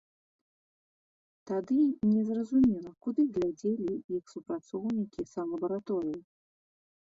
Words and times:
Тады 1.51 1.77
не 2.13 2.21
зразумела, 2.31 2.91
куды 3.07 3.21
глядзелі 3.37 3.89
іх 4.17 4.23
супрацоўнікі 4.35 5.31
санлабараторыі. 5.37 6.21